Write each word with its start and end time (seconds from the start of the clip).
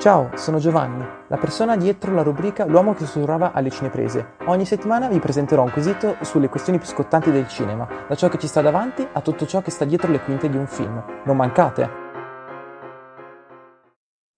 Ciao, 0.00 0.34
sono 0.34 0.56
Giovanni, 0.56 1.04
la 1.26 1.36
persona 1.36 1.76
dietro 1.76 2.14
la 2.14 2.22
rubrica 2.22 2.64
L'uomo 2.64 2.94
che 2.94 3.04
sussurrava 3.04 3.52
alle 3.52 3.68
cineprese. 3.68 4.36
Ogni 4.46 4.64
settimana 4.64 5.08
vi 5.08 5.18
presenterò 5.18 5.62
un 5.62 5.70
quesito 5.70 6.16
sulle 6.22 6.48
questioni 6.48 6.78
più 6.78 6.88
scottanti 6.88 7.30
del 7.30 7.46
cinema, 7.48 7.86
da 8.08 8.14
ciò 8.14 8.30
che 8.30 8.38
ci 8.38 8.46
sta 8.46 8.62
davanti 8.62 9.06
a 9.12 9.20
tutto 9.20 9.44
ciò 9.44 9.60
che 9.60 9.70
sta 9.70 9.84
dietro 9.84 10.10
le 10.10 10.20
quinte 10.20 10.48
di 10.48 10.56
un 10.56 10.66
film. 10.66 11.04
Non 11.26 11.36
mancate! 11.36 11.90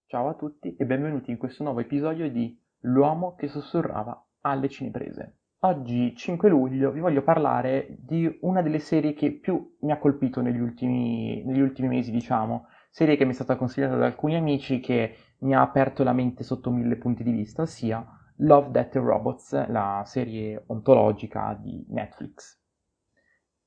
Ciao 0.06 0.30
a 0.30 0.34
tutti 0.34 0.74
e 0.74 0.84
benvenuti 0.84 1.30
in 1.30 1.36
questo 1.36 1.62
nuovo 1.62 1.78
episodio 1.78 2.28
di 2.28 2.60
L'uomo 2.80 3.36
che 3.36 3.46
sussurrava 3.46 4.20
alle 4.40 4.68
cineprese. 4.68 5.36
Oggi, 5.60 6.16
5 6.16 6.48
luglio, 6.48 6.90
vi 6.90 6.98
voglio 6.98 7.22
parlare 7.22 7.86
di 8.00 8.36
una 8.40 8.62
delle 8.62 8.80
serie 8.80 9.14
che 9.14 9.30
più 9.30 9.76
mi 9.82 9.92
ha 9.92 9.98
colpito 9.98 10.40
negli 10.40 10.58
ultimi, 10.58 11.44
negli 11.44 11.60
ultimi 11.60 11.86
mesi, 11.86 12.10
diciamo. 12.10 12.66
Serie 12.90 13.16
che 13.16 13.24
mi 13.24 13.30
è 13.30 13.34
stata 13.34 13.54
consigliata 13.54 13.94
da 13.94 14.06
alcuni 14.06 14.34
amici 14.34 14.80
che 14.80 15.14
mi 15.42 15.54
ha 15.54 15.60
aperto 15.60 16.02
la 16.02 16.12
mente 16.12 16.42
sotto 16.42 16.70
mille 16.70 16.96
punti 16.96 17.22
di 17.22 17.32
vista, 17.32 17.62
ossia 17.62 18.04
Love, 18.36 18.70
Death 18.70 18.94
Robots, 18.96 19.68
la 19.68 20.02
serie 20.04 20.64
ontologica 20.66 21.56
di 21.60 21.84
Netflix. 21.88 22.60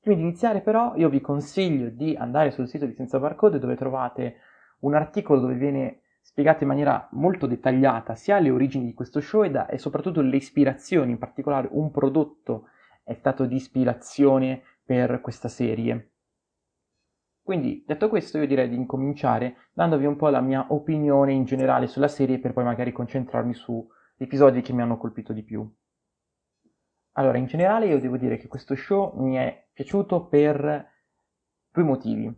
Prima 0.00 0.16
di 0.16 0.22
iniziare 0.22 0.60
però 0.60 0.94
io 0.96 1.08
vi 1.08 1.20
consiglio 1.20 1.88
di 1.88 2.14
andare 2.14 2.50
sul 2.50 2.68
sito 2.68 2.86
di 2.86 2.94
Senza 2.94 3.18
Barcode 3.18 3.58
dove 3.58 3.76
trovate 3.76 4.36
un 4.80 4.94
articolo 4.94 5.40
dove 5.40 5.54
viene 5.54 6.02
spiegato 6.20 6.62
in 6.62 6.68
maniera 6.68 7.08
molto 7.12 7.46
dettagliata 7.46 8.14
sia 8.14 8.38
le 8.38 8.50
origini 8.50 8.84
di 8.84 8.94
questo 8.94 9.20
show 9.20 9.42
e, 9.44 9.50
da, 9.50 9.66
e 9.66 9.78
soprattutto 9.78 10.20
le 10.20 10.36
ispirazioni, 10.36 11.12
in 11.12 11.18
particolare 11.18 11.68
un 11.70 11.90
prodotto 11.90 12.68
è 13.02 13.14
stato 13.14 13.46
di 13.46 13.54
ispirazione 13.54 14.62
per 14.84 15.20
questa 15.20 15.48
serie. 15.48 16.12
Quindi, 17.46 17.84
detto 17.86 18.08
questo, 18.08 18.38
io 18.38 18.46
direi 18.48 18.68
di 18.68 18.74
incominciare 18.74 19.68
dandovi 19.72 20.04
un 20.04 20.16
po' 20.16 20.30
la 20.30 20.40
mia 20.40 20.66
opinione 20.70 21.32
in 21.32 21.44
generale 21.44 21.86
sulla 21.86 22.08
serie 22.08 22.40
per 22.40 22.52
poi 22.52 22.64
magari 22.64 22.90
concentrarmi 22.90 23.54
su 23.54 23.88
episodi 24.16 24.62
che 24.62 24.72
mi 24.72 24.82
hanno 24.82 24.96
colpito 24.96 25.32
di 25.32 25.44
più. 25.44 25.64
Allora, 27.12 27.38
in 27.38 27.46
generale 27.46 27.86
io 27.86 28.00
devo 28.00 28.16
dire 28.16 28.36
che 28.36 28.48
questo 28.48 28.74
show 28.74 29.16
mi 29.22 29.36
è 29.36 29.68
piaciuto 29.72 30.26
per 30.26 30.90
due 31.70 31.84
motivi. 31.84 32.36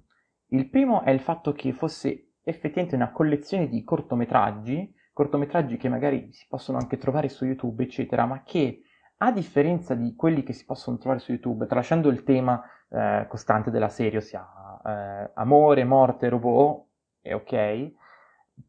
Il 0.49 0.69
primo 0.69 1.03
è 1.03 1.11
il 1.11 1.21
fatto 1.21 1.53
che 1.53 1.73
fosse 1.73 2.35
effettivamente 2.43 2.95
una 2.95 3.11
collezione 3.11 3.67
di 3.67 3.83
cortometraggi, 3.85 4.95
cortometraggi 5.15 5.79
che 5.79 5.89
magari 5.89 6.31
si 6.33 6.45
possono 6.47 6.77
anche 6.77 6.99
trovare 6.99 7.31
su 7.31 7.47
YouTube, 7.47 7.83
eccetera, 7.83 8.27
ma 8.27 8.43
che 8.43 8.83
a 9.19 9.33
differenza 9.33 9.95
di 9.95 10.15
quelli 10.15 10.43
che 10.43 10.53
si 10.53 10.65
possono 10.65 10.99
trovare 10.99 11.21
su 11.21 11.33
YouTube, 11.33 11.67
tralasciando 11.67 12.09
il 12.09 12.23
tema 12.23 12.63
eh, 12.89 13.27
costante 13.29 13.71
della 13.71 13.89
serie, 13.89 14.19
ossia 14.19 14.47
eh, 14.85 15.31
amore, 15.35 15.85
morte, 15.85 16.29
robot, 16.29 16.87
è 17.21 17.35
ok, 17.35 17.93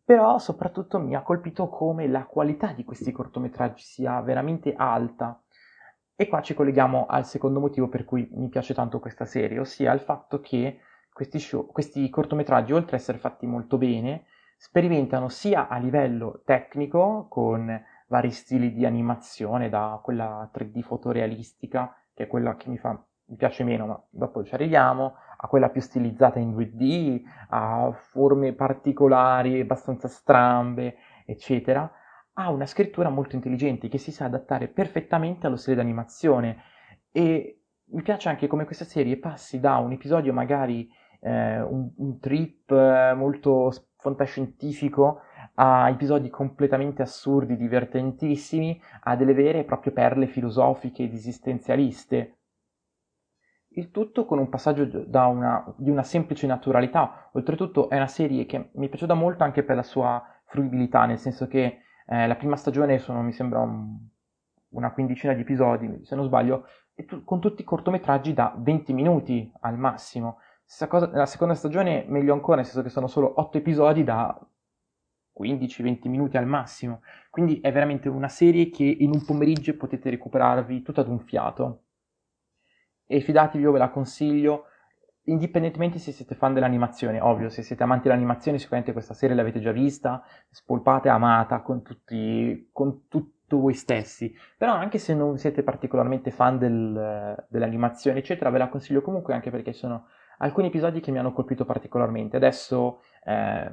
però 0.04 0.38
soprattutto 0.40 1.00
mi 1.00 1.16
ha 1.16 1.22
colpito 1.22 1.70
come 1.70 2.08
la 2.08 2.26
qualità 2.26 2.74
di 2.74 2.84
questi 2.84 3.12
cortometraggi 3.12 3.84
sia 3.84 4.22
veramente 4.22 4.74
alta. 4.76 5.42
E 6.16 6.28
qua 6.28 6.42
ci 6.42 6.54
colleghiamo 6.54 7.06
al 7.06 7.26
secondo 7.26 7.60
motivo 7.60 7.88
per 7.88 8.04
cui 8.04 8.28
mi 8.34 8.50
piace 8.50 8.74
tanto 8.74 9.00
questa 9.00 9.26
serie, 9.26 9.60
ossia 9.60 9.94
il 9.94 10.02
fatto 10.02 10.42
che 10.42 10.80
questi, 11.14 11.40
show, 11.40 11.66
questi 11.68 12.10
cortometraggi, 12.10 12.74
oltre 12.74 12.96
ad 12.96 13.02
essere 13.02 13.20
fatti 13.20 13.46
molto 13.46 13.78
bene, 13.78 14.26
sperimentano 14.58 15.30
sia 15.30 15.70
a 15.70 15.78
livello 15.78 16.42
tecnico, 16.44 17.28
con 17.30 17.70
vari 18.10 18.32
stili 18.32 18.74
di 18.74 18.86
animazione, 18.86 19.70
da 19.70 20.00
quella 20.04 20.50
3D 20.54 20.82
fotorealistica, 20.82 21.96
che 22.14 22.24
è 22.24 22.28
quella 22.28 22.56
che 22.56 22.70
mi, 22.70 22.78
fa, 22.78 23.02
mi 23.26 23.36
piace 23.36 23.64
meno, 23.64 23.86
ma 23.86 24.04
dopo 24.10 24.44
ci 24.44 24.54
arriviamo, 24.54 25.16
a 25.38 25.48
quella 25.48 25.70
più 25.70 25.80
stilizzata 25.80 26.40
in 26.40 26.56
2D, 26.56 27.22
a 27.50 27.92
forme 27.92 28.54
particolari, 28.54 29.60
abbastanza 29.62 30.08
strambe, 30.08 30.96
eccetera, 31.26 31.90
ha 32.34 32.50
una 32.50 32.66
scrittura 32.66 33.10
molto 33.10 33.36
intelligente 33.36 33.88
che 33.88 33.98
si 33.98 34.12
sa 34.12 34.26
adattare 34.26 34.68
perfettamente 34.68 35.46
allo 35.46 35.56
stile 35.56 35.78
d'animazione. 35.78 36.64
E 37.12 37.62
mi 37.92 38.02
piace 38.02 38.30
anche 38.30 38.48
come 38.48 38.66
questa 38.66 38.86
serie 38.86 39.18
passi 39.18 39.60
da 39.60 39.78
un 39.78 39.92
episodio 39.92 40.34
magari 40.34 40.90
eh, 41.22 41.62
un, 41.62 41.92
un, 41.96 42.20
trip 42.20 42.72
eh, 42.72 43.14
molto 43.14 43.72
fantascientifico 43.98 45.22
a 45.62 45.90
episodi 45.90 46.30
completamente 46.30 47.02
assurdi, 47.02 47.58
divertentissimi, 47.58 48.82
a 49.02 49.16
delle 49.18 49.34
vere 49.34 49.60
e 49.60 49.64
proprie 49.66 49.92
perle 49.92 50.28
filosofiche 50.28 51.04
ed 51.04 51.14
esistenzialiste 51.14 52.36
il 53.74 53.92
tutto 53.92 54.26
con 54.26 54.40
un 54.40 54.50
passaggio 54.50 54.84
una, 55.12 55.74
di 55.78 55.90
una 55.90 56.04
semplice 56.04 56.48
naturalità. 56.48 57.30
Oltretutto 57.34 57.90
è 57.90 57.96
una 57.96 58.08
serie 58.08 58.46
che 58.46 58.70
mi 58.74 58.88
è 58.88 58.90
piaciuta 58.90 59.14
molto 59.14 59.44
anche 59.44 59.64
per 59.64 59.76
la 59.76 59.84
sua 59.84 60.24
fruibilità, 60.46 61.06
nel 61.06 61.20
senso 61.20 61.48
che 61.48 61.82
eh, 62.08 62.28
la 62.28 62.36
prima 62.36 62.56
stagione 62.56 62.98
sono, 62.98 63.22
mi 63.22 63.34
sembra, 63.34 63.60
un, 63.60 63.98
una 64.70 64.92
quindicina 64.92 65.34
di 65.34 65.42
episodi, 65.42 66.04
se 66.04 66.16
non 66.16 66.26
sbaglio, 66.26 66.66
tu, 67.06 67.24
con 67.24 67.40
tutti 67.40 67.62
i 67.62 67.66
cortometraggi 67.66 68.34
da 68.34 68.54
20 68.58 68.94
minuti 68.94 69.52
al 69.60 69.78
massimo. 69.78 70.40
Cosa, 70.88 71.10
la 71.12 71.26
seconda 71.26 71.54
stagione 71.54 72.06
meglio 72.08 72.34
ancora, 72.34 72.58
nel 72.58 72.66
senso 72.66 72.82
che 72.82 72.90
sono 72.90 73.08
solo 73.08 73.40
8 73.40 73.58
episodi 73.58 74.04
da 74.04 74.40
15-20 75.40 76.10
minuti 76.10 76.38
al 76.38 76.46
massimo. 76.46 77.02
Quindi 77.30 77.60
è 77.60 77.72
veramente 77.72 78.10
una 78.10 78.28
serie 78.28 78.70
che 78.70 78.84
in 78.84 79.12
un 79.12 79.24
pomeriggio 79.24 79.76
potete 79.78 80.10
recuperarvi 80.10 80.82
tutto 80.82 81.02
ad 81.02 81.08
un 81.08 81.20
fiato 81.20 81.84
e 83.12 83.22
fidatevi, 83.22 83.64
io 83.64 83.72
ve 83.72 83.80
la 83.80 83.90
consiglio, 83.90 84.66
indipendentemente 85.24 85.98
se 85.98 86.12
siete 86.12 86.36
fan 86.36 86.54
dell'animazione, 86.54 87.20
ovvio, 87.20 87.50
se 87.50 87.64
siete 87.64 87.82
amanti 87.82 88.08
dell'animazione 88.08 88.60
sicuramente 88.60 88.94
questa 88.94 89.16
serie 89.16 89.36
l'avete 89.36 89.60
già 89.60 89.72
vista, 89.72 90.24
spolpata 90.52 91.10
e 91.10 91.12
amata 91.12 91.62
con, 91.62 91.82
tutti, 91.82 92.70
con 92.72 93.08
tutto 93.08 93.60
voi 93.60 93.74
stessi, 93.74 94.32
però 94.56 94.74
anche 94.74 95.00
se 95.00 95.16
non 95.16 95.40
siete 95.40 95.64
particolarmente 95.64 96.30
fan 96.30 96.60
del, 96.60 97.46
dell'animazione, 97.50 98.20
eccetera, 98.20 98.52
ve 98.52 98.60
la 98.60 98.70
consiglio 98.70 99.02
comunque 99.02 99.34
anche 99.34 99.50
perché 99.50 99.74
sono 99.74 100.06
alcuni 100.38 100.68
episodi 100.68 101.00
che 101.00 101.10
mi 101.10 101.18
hanno 101.18 101.34
colpito 101.34 101.66
particolarmente. 101.66 102.38
Adesso 102.38 103.02
eh, 103.26 103.72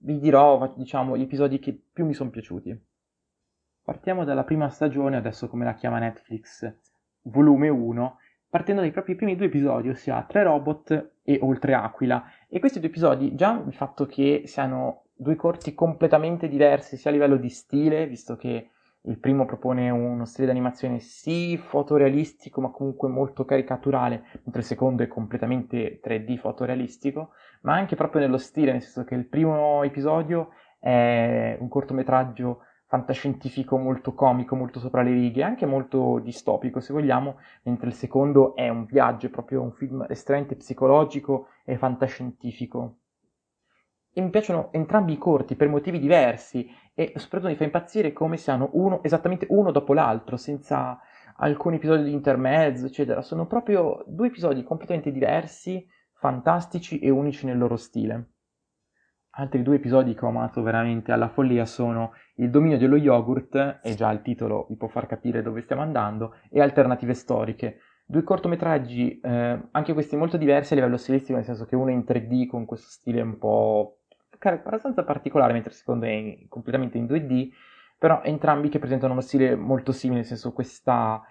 vi 0.00 0.18
dirò, 0.18 0.72
diciamo, 0.76 1.16
gli 1.16 1.22
episodi 1.22 1.58
che 1.58 1.78
più 1.92 2.04
mi 2.04 2.14
sono 2.14 2.30
piaciuti. 2.30 2.78
Partiamo 3.82 4.24
dalla 4.24 4.44
prima 4.44 4.68
stagione, 4.68 5.16
adesso 5.16 5.48
come 5.48 5.64
la 5.64 5.74
chiama 5.74 5.98
Netflix, 5.98 6.70
volume 7.22 7.68
1, 7.68 8.18
partendo 8.48 8.80
dai 8.80 8.90
propri 8.90 9.14
primi 9.14 9.36
due 9.36 9.46
episodi, 9.46 9.88
ossia 9.88 10.24
Tre 10.24 10.42
Robot 10.42 11.12
e 11.22 11.38
Oltre 11.42 11.74
Aquila. 11.74 12.24
E 12.48 12.60
questi 12.60 12.80
due 12.80 12.88
episodi, 12.88 13.34
già 13.34 13.62
il 13.66 13.72
fatto 13.72 14.06
che 14.06 14.42
siano 14.46 15.04
due 15.14 15.36
corti 15.36 15.74
completamente 15.74 16.48
diversi, 16.48 16.96
sia 16.96 17.10
a 17.10 17.12
livello 17.12 17.36
di 17.36 17.48
stile, 17.48 18.06
visto 18.06 18.36
che 18.36 18.70
il 19.08 19.18
primo 19.18 19.46
propone 19.46 19.88
uno 19.88 20.26
stile 20.26 20.46
di 20.46 20.52
animazione 20.52 21.00
sì 21.00 21.56
fotorealistico, 21.56 22.60
ma 22.60 22.70
comunque 22.70 23.08
molto 23.08 23.44
caricaturale, 23.44 24.22
mentre 24.42 24.60
il 24.60 24.66
secondo 24.66 25.02
è 25.02 25.08
completamente 25.08 26.00
3D 26.04 26.36
fotorealistico, 26.36 27.30
ma 27.62 27.74
anche 27.74 27.96
proprio 27.96 28.20
nello 28.20 28.38
stile, 28.38 28.72
nel 28.72 28.82
senso 28.82 29.04
che 29.04 29.14
il 29.14 29.26
primo 29.26 29.82
episodio 29.82 30.50
è 30.78 31.56
un 31.58 31.68
cortometraggio 31.68 32.60
fantascientifico 32.86 33.76
molto 33.78 34.14
comico, 34.14 34.56
molto 34.56 34.78
sopra 34.78 35.02
le 35.02 35.12
righe, 35.12 35.42
anche 35.42 35.66
molto 35.66 36.18
distopico 36.20 36.80
se 36.80 36.92
vogliamo, 36.92 37.36
mentre 37.62 37.88
il 37.88 37.94
secondo 37.94 38.54
è 38.54 38.68
un 38.68 38.84
viaggio, 38.84 39.26
è 39.26 39.30
proprio 39.30 39.62
un 39.62 39.72
film 39.72 40.04
estremamente 40.08 40.56
psicologico 40.56 41.48
e 41.64 41.76
fantascientifico. 41.76 42.96
E 44.18 44.20
mi 44.20 44.30
piacciono 44.30 44.72
entrambi 44.72 45.12
i 45.12 45.16
corti 45.16 45.54
per 45.54 45.68
motivi 45.68 46.00
diversi 46.00 46.68
e 46.92 47.12
soprattutto 47.14 47.52
mi 47.52 47.56
fa 47.56 47.62
impazzire 47.62 48.12
come 48.12 48.36
siano 48.36 48.70
uno, 48.72 49.00
esattamente 49.04 49.46
uno 49.50 49.70
dopo 49.70 49.94
l'altro, 49.94 50.36
senza 50.36 50.98
alcuni 51.36 51.76
episodi 51.76 52.02
di 52.02 52.12
intermezzo, 52.12 52.86
eccetera. 52.86 53.22
Sono 53.22 53.46
proprio 53.46 54.02
due 54.08 54.26
episodi 54.26 54.64
completamente 54.64 55.12
diversi, 55.12 55.86
fantastici 56.14 56.98
e 56.98 57.10
unici 57.10 57.46
nel 57.46 57.58
loro 57.58 57.76
stile. 57.76 58.30
Altri 59.36 59.62
due 59.62 59.76
episodi 59.76 60.16
che 60.16 60.24
ho 60.24 60.30
amato 60.30 60.62
veramente 60.62 61.12
alla 61.12 61.28
follia 61.28 61.64
sono 61.64 62.10
Il 62.38 62.50
dominio 62.50 62.76
dello 62.76 62.96
yogurt, 62.96 63.78
e 63.84 63.94
già 63.94 64.10
il 64.10 64.22
titolo 64.22 64.66
vi 64.68 64.74
può 64.74 64.88
far 64.88 65.06
capire 65.06 65.42
dove 65.42 65.60
stiamo 65.60 65.82
andando, 65.82 66.34
e 66.50 66.60
Alternative 66.60 67.14
storiche. 67.14 67.78
Due 68.04 68.24
cortometraggi, 68.24 69.20
eh, 69.20 69.68
anche 69.70 69.92
questi 69.92 70.16
molto 70.16 70.36
diversi 70.36 70.72
a 70.72 70.76
livello 70.76 70.96
stilistico, 70.96 71.36
nel 71.36 71.44
senso 71.44 71.66
che 71.66 71.76
uno 71.76 71.90
è 71.90 71.92
in 71.92 72.02
3D 72.04 72.48
con 72.48 72.64
questo 72.64 72.88
stile 72.90 73.20
un 73.20 73.38
po' 73.38 73.97
abbastanza 74.40 75.04
particolare, 75.04 75.52
mentre 75.52 75.70
il 75.70 75.76
secondo 75.76 76.06
è 76.06 76.10
in, 76.10 76.48
completamente 76.48 76.98
in 76.98 77.06
2D, 77.06 77.50
però 77.98 78.22
entrambi 78.22 78.68
che 78.68 78.78
presentano 78.78 79.12
uno 79.12 79.20
stile 79.20 79.56
molto 79.56 79.92
simile, 79.92 80.20
nel 80.20 80.28
senso 80.28 80.52
questa, 80.52 81.22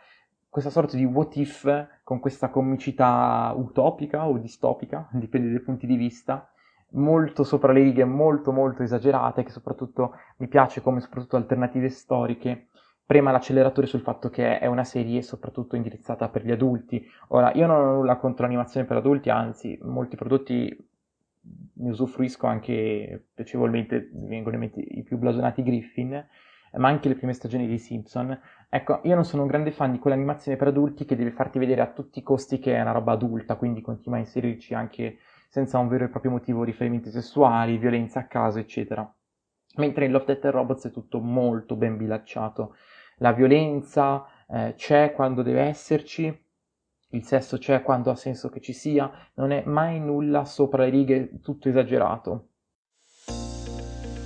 questa 0.50 0.70
sorta 0.70 0.98
di 0.98 1.06
what 1.06 1.36
if 1.38 1.88
con 2.04 2.20
questa 2.20 2.50
comicità 2.50 3.54
utopica 3.56 4.28
o 4.28 4.38
distopica, 4.38 5.08
dipende 5.14 5.50
dai 5.50 5.62
punti 5.62 5.88
di 5.88 5.96
vista, 5.96 6.50
molto 6.92 7.44
sopra 7.44 7.72
le 7.72 7.84
righe, 7.84 8.06
molto 8.06 8.52
molto 8.52 8.84
esagerate, 8.84 9.44
che 9.44 9.52
soprattutto 9.52 10.14
mi 10.38 10.48
piace 10.48 10.82
come 10.82 11.00
soprattutto 11.00 11.36
alternative 11.36 11.90
storiche 11.90 12.68
prema 13.08 13.32
l'acceleratore 13.32 13.88
sul 13.88 14.02
fatto 14.02 14.30
che 14.30 14.60
è 14.60 14.66
una 14.66 14.84
serie 14.84 15.22
soprattutto 15.22 15.78
indirizzata 15.78 16.28
per 16.28 16.46
gli 16.46 16.52
adulti. 16.52 17.10
Ora, 17.30 17.54
io 17.54 17.66
non 17.66 17.86
ho 17.86 17.94
nulla 17.94 18.18
contro 18.18 18.44
l'animazione 18.44 18.86
per 18.86 18.98
adulti, 18.98 19.30
anzi, 19.30 19.80
molti 19.82 20.18
prodotti 20.18 20.87
ne 21.74 21.90
usufruisco 21.90 22.48
anche 22.48 23.28
piacevolmente, 23.34 24.10
mi 24.14 24.28
vengono 24.28 24.56
in 24.56 24.62
mente 24.62 24.82
i 24.82 25.04
più 25.04 25.18
blasonati 25.18 25.64
Griffin, 25.64 26.26
ma 26.74 26.88
anche 26.88 27.08
le 27.08 27.16
prime 27.16 27.34
stagioni 27.34 27.68
dei 27.68 27.78
Simpson. 27.78 28.38
Ecco, 28.70 29.02
io 29.04 29.16
non 29.16 29.24
sono 29.24 29.44
un 29.44 29.48
grande 29.48 29.72
fan 29.72 29.92
di 29.92 30.00
quell'animazione 30.00 30.58
per 30.58 30.68
adulti 30.68 31.06
che 31.06 31.16
deve 31.16 31.32
farti 31.32 31.60
vedere 31.60 31.82
a 31.82 31.92
tutti 31.92 32.20
i 32.20 32.24
costi 32.24 32.60
che 32.60 32.76
è 32.76 32.82
una 32.82 32.92
roba 32.92 33.14
adulta, 33.14 33.56
quindi 33.56 33.82
continua 33.82 34.18
a 34.18 34.22
inserirci 34.22 34.74
anche 34.74 35.18
senza 35.50 35.78
un 35.78 35.88
vero 35.88 36.06
e 36.06 36.10
proprio 36.10 36.32
motivo 36.32 36.64
riferimenti 36.64 37.10
sessuali, 37.10 37.78
violenza 37.78 38.20
a 38.20 38.28
caso, 38.28 38.60
eccetera. 38.60 39.10
Mentre 39.78 40.06
in 40.06 40.12
Love, 40.12 40.26
Death 40.26 40.46
and 40.46 40.54
Robots 40.54 40.88
è 40.88 40.92
tutto 40.92 41.20
molto 41.20 41.76
ben 41.76 41.98
bilanciato. 41.98 42.76
La 43.18 43.32
violenza 43.32 44.26
eh, 44.48 44.74
c'è 44.76 45.14
quando 45.14 45.44
deve 45.44 45.62
esserci, 45.62 46.46
il 47.12 47.24
sesso 47.24 47.58
c'è 47.58 47.82
quando 47.84 48.12
ha 48.12 48.16
senso 48.16 48.50
che 48.50 48.60
ci 48.60 48.74
sia, 48.74 49.10
non 49.36 49.52
è 49.52 49.64
mai 49.66 50.00
nulla 50.00 50.44
sopra 50.44 50.84
le 50.84 50.90
righe, 50.90 51.40
tutto 51.42 51.70
esagerato. 51.70 52.50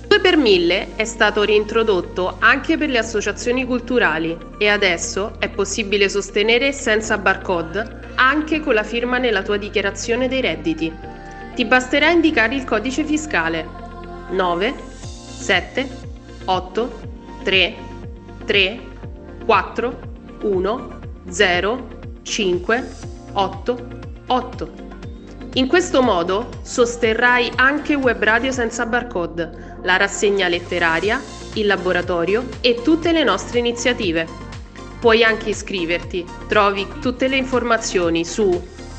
2 0.08 0.20
per 0.20 0.36
1000 0.36 0.96
è 0.96 1.04
stato 1.04 1.42
reintrodotto 1.44 2.36
anche 2.40 2.76
per 2.76 2.90
le 2.90 2.98
associazioni 2.98 3.64
culturali 3.64 4.36
e 4.58 4.68
adesso 4.68 5.38
è 5.38 5.48
possibile 5.48 6.08
sostenere 6.08 6.72
senza 6.72 7.16
barcode 7.18 8.00
anche 8.16 8.60
con 8.60 8.74
la 8.74 8.82
firma 8.82 9.18
nella 9.18 9.42
tua 9.42 9.56
dichiarazione 9.56 10.28
dei 10.28 10.40
redditi. 10.40 10.92
Ti 11.54 11.64
basterà 11.64 12.10
indicare 12.10 12.54
il 12.56 12.64
codice 12.64 13.04
fiscale 13.04 13.66
9 14.30 14.74
7 14.76 15.88
8 16.44 16.92
3 17.44 17.74
3 18.44 18.80
4 19.46 19.98
1 20.42 21.00
0 21.28 22.01
5, 22.22 22.88
8, 23.32 23.88
8. 24.28 24.72
In 25.54 25.66
questo 25.66 26.00
modo 26.00 26.48
sosterrai 26.62 27.50
anche 27.56 27.94
Web 27.94 28.22
Radio 28.22 28.52
senza 28.52 28.86
barcode, 28.86 29.76
la 29.82 29.96
rassegna 29.96 30.48
letteraria, 30.48 31.20
il 31.54 31.66
laboratorio 31.66 32.46
e 32.60 32.80
tutte 32.82 33.12
le 33.12 33.24
nostre 33.24 33.58
iniziative. 33.58 34.26
Puoi 34.98 35.22
anche 35.24 35.50
iscriverti, 35.50 36.24
trovi 36.48 36.86
tutte 37.00 37.28
le 37.28 37.36
informazioni 37.36 38.24
su 38.24 38.48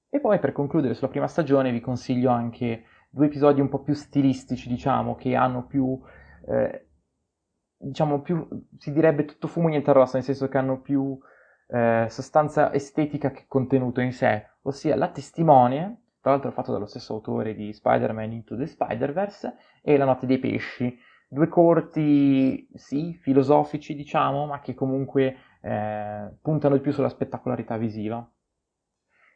E 0.08 0.20
poi 0.20 0.38
per 0.38 0.52
concludere 0.52 0.94
sulla 0.94 1.10
prima 1.10 1.26
stagione 1.26 1.72
vi 1.72 1.81
consiglio 1.81 2.31
anche 2.31 2.84
due 3.10 3.26
episodi 3.26 3.60
un 3.60 3.69
po' 3.69 3.82
più 3.82 3.94
stilistici, 3.94 4.69
diciamo, 4.69 5.16
che 5.16 5.34
hanno 5.34 5.66
più, 5.66 6.00
eh, 6.46 6.86
diciamo, 7.76 8.20
più, 8.20 8.46
si 8.78 8.93
direbbe 8.93 9.25
tutto 9.25 9.48
fumo 9.48 9.66
e 9.66 9.70
niente 9.70 9.93
rosso, 9.93 10.14
nel 10.14 10.25
senso 10.25 10.46
che 10.46 10.56
hanno 10.56 10.81
più 10.81 11.19
eh, 11.70 12.06
sostanza 12.08 12.72
estetica 12.72 13.31
che 13.31 13.44
contenuto 13.46 14.00
in 14.00 14.12
sé, 14.12 14.46
ossia 14.62 14.96
La 14.96 15.08
Testimone, 15.08 16.02
tra 16.20 16.32
l'altro 16.32 16.50
fatto 16.50 16.72
dallo 16.72 16.87
stesso 16.87 17.14
autore 17.14 17.55
di 17.55 17.72
Spider-Man 17.72 18.32
Into 18.32 18.56
the 18.56 18.67
Spider-Verse, 18.67 19.55
e 19.82 19.96
La 19.96 20.05
Notte 20.05 20.26
dei 20.26 20.38
Pesci, 20.38 20.99
due 21.28 21.49
corti, 21.49 22.69
sì, 22.75 23.14
filosofici 23.14 23.94
diciamo, 23.94 24.46
ma 24.46 24.61
che 24.61 24.75
comunque 24.75 25.37
eh, 25.62 26.31
puntano 26.43 26.75
di 26.75 26.81
più 26.81 26.93
sulla 26.93 27.08
spettacolarità 27.08 27.76
visiva. 27.76 28.28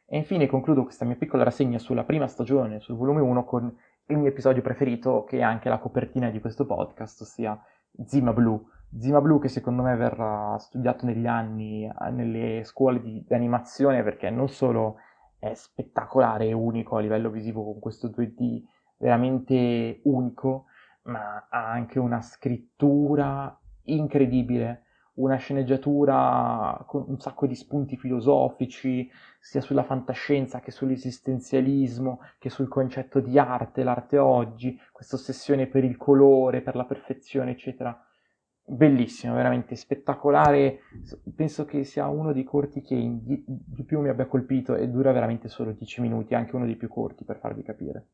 E 0.07 0.17
infine 0.17 0.45
concludo 0.45 0.83
questa 0.83 1.05
mia 1.05 1.15
piccola 1.15 1.43
rassegna 1.43 1.79
sulla 1.79 2.03
prima 2.03 2.27
stagione, 2.27 2.79
sul 2.79 2.95
volume 2.95 3.21
1, 3.21 3.43
con 3.45 3.75
il 4.07 4.17
mio 4.17 4.27
episodio 4.27 4.61
preferito, 4.61 5.23
che 5.23 5.39
è 5.39 5.41
anche 5.41 5.69
la 5.69 5.79
copertina 5.79 6.29
di 6.29 6.39
questo 6.39 6.65
podcast, 6.65 7.21
ossia 7.21 7.59
Zima 8.03 8.33
Blue. 8.33 8.61
Zima 8.97 9.21
Blue 9.21 9.39
che 9.39 9.49
secondo 9.49 9.81
me 9.81 9.95
verrà 9.95 10.57
studiato 10.57 11.05
negli 11.05 11.27
anni 11.27 11.89
nelle 12.11 12.63
scuole 12.63 13.01
di, 13.01 13.23
di 13.27 13.33
animazione 13.33 14.03
perché 14.03 14.29
non 14.29 14.47
solo 14.47 14.97
è 15.37 15.53
spettacolare 15.53 16.47
e 16.47 16.53
unico 16.53 16.95
a 16.97 17.01
livello 17.01 17.29
visivo 17.29 17.63
con 17.63 17.79
questo 17.79 18.07
2D 18.07 18.63
veramente 18.97 19.99
unico, 20.03 20.65
ma 21.03 21.47
ha 21.49 21.69
anche 21.69 21.99
una 21.99 22.21
scrittura 22.21 23.57
incredibile, 23.83 24.83
una 25.15 25.35
sceneggiatura 25.35 26.83
con 26.87 27.05
un 27.07 27.19
sacco 27.19 27.45
di 27.45 27.55
spunti 27.55 27.97
filosofici, 27.97 29.09
sia 29.39 29.61
sulla 29.61 29.83
fantascienza 29.83 30.59
che 30.59 30.71
sull'esistenzialismo, 30.71 32.21
che 32.39 32.49
sul 32.49 32.67
concetto 32.67 33.19
di 33.19 33.37
arte, 33.37 33.83
l'arte 33.83 34.17
oggi, 34.17 34.79
questa 34.91 35.15
ossessione 35.15 35.67
per 35.67 35.83
il 35.83 35.97
colore, 35.97 36.61
per 36.61 36.75
la 36.75 36.85
perfezione, 36.85 37.51
eccetera 37.51 37.97
bellissimo, 38.65 39.35
veramente 39.35 39.75
spettacolare. 39.75 40.79
Penso 41.35 41.65
che 41.65 41.83
sia 41.83 42.07
uno 42.07 42.33
dei 42.33 42.43
corti 42.43 42.81
che 42.81 42.95
di, 42.95 43.45
più 43.85 44.01
mi 44.01 44.09
abbia 44.09 44.25
colpito 44.25 44.75
e 44.75 44.89
dura 44.89 45.11
veramente 45.11 45.47
solo 45.47 45.71
10 45.71 46.01
minuti, 46.01 46.33
anche 46.33 46.55
uno 46.55 46.65
dei 46.65 46.75
più 46.75 46.87
corti 46.87 47.23
per 47.23 47.37
farvi 47.37 47.63
capire. 47.63 48.07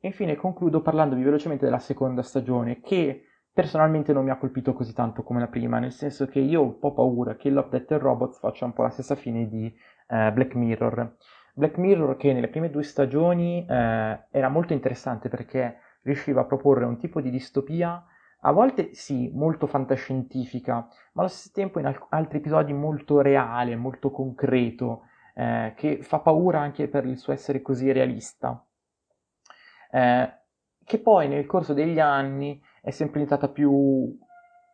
Infine 0.00 0.36
concludo 0.36 0.82
parlandovi 0.82 1.22
velocemente 1.22 1.64
della 1.64 1.78
seconda 1.78 2.22
stagione, 2.22 2.80
che 2.80 3.22
personalmente 3.52 4.12
non 4.12 4.24
mi 4.24 4.30
ha 4.30 4.36
colpito 4.36 4.72
così 4.72 4.92
tanto 4.92 5.22
come 5.22 5.40
la 5.40 5.48
prima, 5.48 5.78
nel 5.78 5.92
senso 5.92 6.26
che 6.26 6.40
io 6.40 6.60
ho 6.60 6.64
un 6.64 6.78
po' 6.78 6.92
paura 6.92 7.36
che 7.36 7.50
Love, 7.50 7.70
Death 7.70 8.00
Robots 8.00 8.38
faccia 8.38 8.64
un 8.64 8.72
po' 8.72 8.82
la 8.82 8.90
stessa 8.90 9.14
fine 9.14 9.48
di 9.48 9.66
eh, 10.08 10.32
Black 10.32 10.54
Mirror. 10.54 11.16
Black 11.54 11.78
Mirror 11.78 12.16
che 12.16 12.34
nelle 12.34 12.48
prime 12.48 12.70
due 12.70 12.82
stagioni 12.82 13.64
eh, 13.66 14.20
era 14.30 14.48
molto 14.48 14.74
interessante 14.74 15.30
perché 15.30 15.78
riusciva 16.02 16.42
a 16.42 16.44
proporre 16.44 16.84
un 16.84 16.98
tipo 16.98 17.20
di 17.22 17.30
distopia 17.30 18.04
a 18.46 18.52
volte 18.52 18.94
sì, 18.94 19.28
molto 19.34 19.66
fantascientifica, 19.66 20.74
ma 20.74 21.22
allo 21.22 21.28
stesso 21.28 21.50
tempo 21.52 21.80
in 21.80 21.86
al- 21.86 22.06
altri 22.10 22.38
episodi 22.38 22.72
molto 22.72 23.20
reale, 23.20 23.74
molto 23.74 24.10
concreto, 24.12 25.02
eh, 25.34 25.72
che 25.76 26.02
fa 26.02 26.20
paura 26.20 26.60
anche 26.60 26.86
per 26.88 27.04
il 27.06 27.18
suo 27.18 27.32
essere 27.32 27.60
così 27.60 27.90
realista. 27.90 28.64
Eh, 29.90 30.32
che 30.84 30.98
poi 31.00 31.26
nel 31.26 31.46
corso 31.46 31.74
degli 31.74 31.98
anni 31.98 32.62
è 32.80 32.90
sempre 32.90 33.20
diventata 33.20 33.48
più 33.52 34.16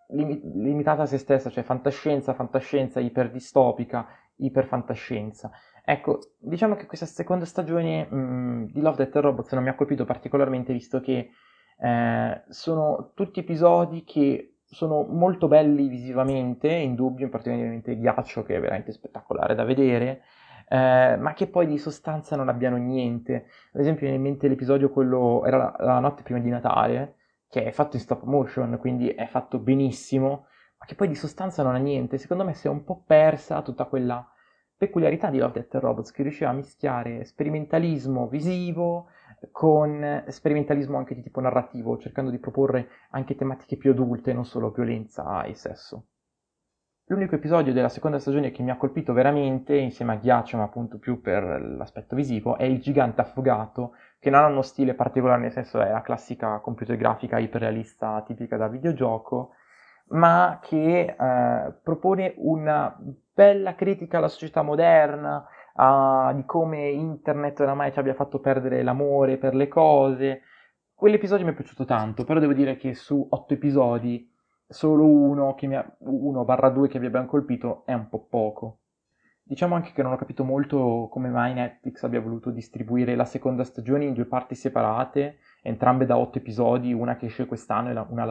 lim- 0.08 0.54
limitata 0.56 1.02
a 1.02 1.06
se 1.06 1.16
stessa, 1.16 1.48
cioè 1.48 1.64
fantascienza, 1.64 2.34
fantascienza 2.34 3.00
iperdistopica, 3.00 4.06
iperfantascienza. 4.36 5.50
Ecco, 5.82 6.18
diciamo 6.38 6.74
che 6.76 6.84
questa 6.84 7.06
seconda 7.06 7.46
stagione 7.46 8.06
mh, 8.08 8.16
mm, 8.16 8.64
di 8.66 8.80
Love, 8.82 8.96
Death 8.96 9.16
Robots 9.16 9.52
non 9.52 9.62
mi 9.62 9.70
ha 9.70 9.74
colpito 9.74 10.04
particolarmente 10.04 10.74
visto 10.74 11.00
che 11.00 11.30
eh, 11.82 12.42
sono 12.48 13.10
tutti 13.14 13.40
episodi 13.40 14.04
che 14.04 14.58
sono 14.64 15.02
molto 15.02 15.48
belli 15.48 15.88
visivamente, 15.88 16.68
in 16.68 16.94
dubbio, 16.94 17.24
in 17.24 17.30
particolare 17.30 17.82
Ghiaccio 17.82 18.44
che 18.44 18.54
è 18.54 18.60
veramente 18.60 18.92
spettacolare 18.92 19.56
da 19.56 19.64
vedere, 19.64 20.22
eh, 20.68 21.16
ma 21.18 21.32
che 21.34 21.48
poi 21.48 21.66
di 21.66 21.78
sostanza 21.78 22.36
non 22.36 22.48
abbiano 22.48 22.76
niente. 22.76 23.46
Ad 23.72 23.80
esempio, 23.80 24.02
viene 24.02 24.16
in 24.16 24.22
mente 24.22 24.46
l'episodio 24.46 24.90
quello 24.90 25.44
era 25.44 25.56
la, 25.56 25.76
la, 25.78 25.98
notte 25.98 26.22
prima 26.22 26.38
di 26.38 26.50
Natale, 26.50 27.16
che 27.48 27.64
è 27.64 27.72
fatto 27.72 27.96
in 27.96 28.02
stop 28.02 28.22
motion, 28.22 28.78
quindi 28.78 29.08
è 29.08 29.26
fatto 29.26 29.58
benissimo, 29.58 30.46
ma 30.78 30.86
che 30.86 30.94
poi 30.94 31.08
di 31.08 31.16
sostanza 31.16 31.64
non 31.64 31.74
ha 31.74 31.78
niente. 31.78 32.16
Secondo 32.16 32.44
me 32.44 32.54
si 32.54 32.68
è 32.68 32.70
un 32.70 32.84
po' 32.84 33.02
persa 33.04 33.60
tutta 33.60 33.86
quella 33.86 34.24
peculiarità 34.76 35.30
di 35.30 35.38
Love 35.38 35.52
Death 35.52 35.74
Robots 35.74 36.12
che 36.12 36.22
riusciva 36.22 36.50
a 36.50 36.54
mischiare 36.54 37.24
sperimentalismo 37.24 38.26
visivo 38.28 39.08
con 39.50 40.24
sperimentalismo 40.28 40.98
anche 40.98 41.14
di 41.14 41.22
tipo 41.22 41.40
narrativo, 41.40 41.98
cercando 41.98 42.30
di 42.30 42.38
proporre 42.38 42.88
anche 43.10 43.34
tematiche 43.34 43.76
più 43.76 43.90
adulte, 43.90 44.32
non 44.32 44.44
solo 44.44 44.70
violenza 44.70 45.42
e 45.42 45.54
sesso. 45.54 46.06
L'unico 47.06 47.34
episodio 47.34 47.72
della 47.72 47.88
seconda 47.88 48.18
stagione 48.18 48.52
che 48.52 48.62
mi 48.62 48.70
ha 48.70 48.76
colpito 48.76 49.12
veramente, 49.12 49.76
insieme 49.76 50.12
a 50.12 50.16
Ghiaccio, 50.16 50.56
ma 50.56 50.62
appunto 50.62 50.98
più 50.98 51.20
per 51.20 51.42
l'aspetto 51.42 52.14
visivo, 52.14 52.56
è 52.56 52.64
il 52.64 52.80
gigante 52.80 53.20
affogato, 53.20 53.94
che 54.18 54.30
non 54.30 54.44
ha 54.44 54.46
uno 54.46 54.62
stile 54.62 54.94
particolare, 54.94 55.40
nel 55.40 55.52
senso 55.52 55.80
è 55.80 55.90
la 55.90 56.00
classica 56.00 56.60
computer 56.60 56.96
grafica 56.96 57.38
iperrealista 57.38 58.22
tipica 58.24 58.56
da 58.56 58.68
videogioco, 58.68 59.50
ma 60.08 60.60
che 60.62 61.16
eh, 61.18 61.72
propone 61.82 62.34
una 62.36 62.96
bella 63.34 63.74
critica 63.74 64.18
alla 64.18 64.28
società 64.28 64.62
moderna, 64.62 65.46
a, 65.74 66.32
di 66.34 66.44
come 66.44 66.88
internet 66.88 67.60
oramai 67.60 67.92
ci 67.92 67.98
abbia 67.98 68.14
fatto 68.14 68.40
perdere 68.40 68.82
l'amore 68.82 69.38
per 69.38 69.54
le 69.54 69.68
cose. 69.68 70.42
Quell'episodio 70.94 71.44
mi 71.44 71.52
è 71.52 71.54
piaciuto 71.54 71.84
tanto, 71.84 72.24
però 72.24 72.40
devo 72.40 72.52
dire 72.52 72.76
che 72.76 72.94
su 72.94 73.26
otto 73.30 73.54
episodi 73.54 74.30
solo 74.68 75.06
uno, 75.06 75.54
che 75.54 75.66
mi 75.66 75.76
ha, 75.76 75.96
uno 75.98 76.44
barra 76.44 76.70
due 76.70 76.88
che 76.88 76.98
vi 76.98 77.06
abbiamo 77.06 77.26
colpito 77.26 77.82
è 77.84 77.92
un 77.92 78.08
po' 78.08 78.26
poco. 78.28 78.78
Diciamo 79.44 79.74
anche 79.74 79.92
che 79.92 80.02
non 80.02 80.12
ho 80.12 80.16
capito 80.16 80.44
molto 80.44 81.08
come 81.10 81.28
mai 81.28 81.52
Netflix 81.52 82.02
abbia 82.04 82.20
voluto 82.20 82.50
distribuire 82.50 83.16
la 83.16 83.24
seconda 83.24 83.64
stagione 83.64 84.04
in 84.04 84.14
due 84.14 84.24
parti 84.24 84.54
separate, 84.54 85.38
entrambe 85.62 86.06
da 86.06 86.16
otto 86.16 86.38
episodi, 86.38 86.92
una 86.92 87.16
che 87.16 87.26
esce 87.26 87.46
quest'anno 87.46 87.90
e 87.90 88.06
una 88.08 88.24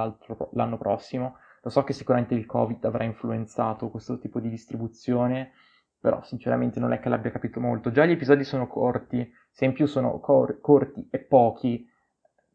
l'anno 0.53 0.77
prossimo. 0.77 1.35
Lo 1.61 1.69
so 1.69 1.83
che 1.83 1.93
sicuramente 1.93 2.33
il 2.33 2.45
Covid 2.45 2.83
avrà 2.85 3.03
influenzato 3.03 3.89
questo 3.89 4.17
tipo 4.17 4.39
di 4.39 4.49
distribuzione, 4.49 5.51
però 6.01 6.21
sinceramente 6.23 6.79
non 6.79 6.93
è 6.93 6.99
che 6.99 7.09
l'abbia 7.09 7.31
capito 7.31 7.59
molto. 7.59 7.91
Già 7.91 8.05
gli 8.05 8.11
episodi 8.11 8.43
sono 8.43 8.67
corti, 8.67 9.31
se 9.51 9.65
in 9.65 9.73
più 9.73 9.85
sono 9.85 10.19
cor- 10.19 10.59
corti 10.59 11.07
e 11.11 11.19
pochi, 11.19 11.87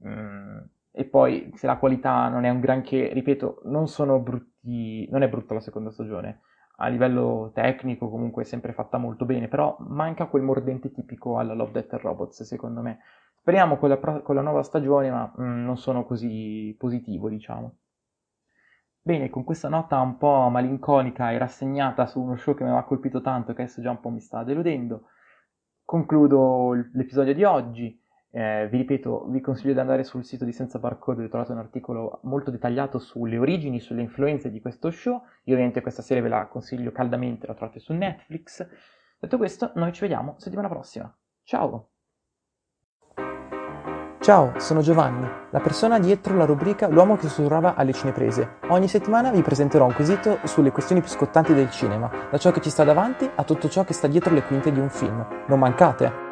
mm, 0.07 0.59
e 0.91 1.05
poi 1.05 1.53
se 1.55 1.67
la 1.67 1.77
qualità 1.77 2.29
non 2.29 2.45
è 2.45 2.51
un 2.51 2.61
granché, 2.61 3.13
ripeto, 3.13 3.61
non 3.65 3.87
sono 3.87 4.19
brutti, 4.19 5.09
non 5.11 5.23
è 5.23 5.29
brutta 5.29 5.55
la 5.55 5.61
seconda 5.61 5.91
stagione, 5.91 6.41
a 6.79 6.89
livello 6.89 7.51
tecnico 7.55 8.11
comunque 8.11 8.43
è 8.43 8.47
sempre 8.47 8.73
fatta 8.73 8.99
molto 8.99 9.25
bene, 9.25 9.49
però 9.49 9.77
manca 9.81 10.27
quel 10.27 10.43
mordente 10.43 10.91
tipico 10.91 11.39
alla 11.39 11.55
Love, 11.55 11.73
Death 11.73 11.93
Robots 11.95 12.43
secondo 12.43 12.81
me. 12.83 12.99
Speriamo 13.39 13.77
con 13.79 13.89
la, 13.91 13.99
con 13.99 14.35
la 14.35 14.41
nuova 14.43 14.63
stagione, 14.63 15.11
ma 15.11 15.33
mm, 15.41 15.65
non 15.65 15.77
sono 15.79 16.05
così 16.05 16.75
positivo, 16.79 17.29
diciamo. 17.29 17.77
Bene, 19.07 19.31
con 19.31 19.45
questa 19.45 19.69
nota 19.69 20.01
un 20.01 20.17
po' 20.17 20.49
malinconica 20.49 21.31
e 21.31 21.39
rassegnata 21.39 22.07
su 22.07 22.21
uno 22.21 22.35
show 22.35 22.57
che 22.57 22.65
mi 22.65 22.71
aveva 22.71 22.85
colpito 22.85 23.21
tanto 23.21 23.53
e 23.53 23.55
che 23.55 23.63
adesso 23.63 23.81
già 23.81 23.91
un 23.91 24.01
po' 24.01 24.09
mi 24.11 24.19
sta 24.19 24.43
deludendo, 24.43 25.11
concludo 25.85 26.73
l'episodio 26.93 27.33
di 27.33 27.45
oggi. 27.45 27.97
Eh, 28.31 28.67
vi 28.69 28.79
ripeto, 28.79 29.29
vi 29.29 29.41
consiglio 29.41 29.75
di 29.75 29.79
andare 29.79 30.03
sul 30.03 30.25
sito 30.25 30.45
di 30.45 30.51
Senza 30.51 30.81
Barcode 30.81 31.19
dove 31.19 31.29
trovate 31.29 31.53
un 31.53 31.59
articolo 31.59 32.19
molto 32.25 32.51
dettagliato 32.51 32.99
sulle 32.99 33.39
origini, 33.39 33.79
sulle 33.79 34.03
influenze 34.03 34.51
di 34.51 34.61
questo 34.61 34.91
show. 34.91 35.23
Io 35.45 35.53
ovviamente 35.53 35.83
questa 35.83 36.03
serie 36.03 36.25
ve 36.25 36.29
la 36.29 36.49
consiglio 36.49 36.91
caldamente, 36.91 37.47
la 37.47 37.55
trovate 37.55 37.79
su 37.79 37.93
Netflix. 37.93 38.67
Detto 39.21 39.37
questo, 39.37 39.71
noi 39.77 39.93
ci 39.93 40.01
vediamo 40.01 40.35
settimana 40.39 40.69
prossima. 40.69 41.17
Ciao! 41.45 41.91
Ciao, 44.27 44.55
sono 44.57 44.81
Giovanni, 44.81 45.25
la 45.51 45.61
persona 45.61 46.01
dietro 46.01 46.35
la 46.35 46.47
rubrica 46.47 46.89
L'uomo 46.89 47.17
che 47.17 47.29
sussurrava 47.29 47.77
alle 47.77 47.93
cineprese. 47.93 48.57
Ogni 48.71 48.89
settimana 48.89 49.31
vi 49.31 49.41
presenterò 49.41 49.85
un 49.85 49.95
quesito 49.95 50.39
sulle 50.43 50.73
questioni 50.73 51.01
più 51.01 51.11
scottanti 51.11 51.55
del 51.55 51.71
cinema, 51.71 52.11
da 52.29 52.37
ciò 52.37 52.51
che 52.51 52.61
ci 52.61 52.71
sta 52.71 52.83
davanti 52.83 53.31
a 53.33 53.45
tutto 53.45 53.69
ciò 53.69 53.85
che 53.85 53.93
sta 53.93 54.09
dietro 54.09 54.35
le 54.35 54.43
quinte 54.43 54.73
di 54.73 54.81
un 54.81 54.89
film. 54.89 55.25
Non 55.47 55.61
mancate! 55.61 56.26